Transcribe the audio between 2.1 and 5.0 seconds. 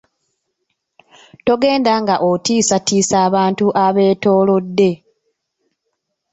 otiisatiisa abantu abetolodde.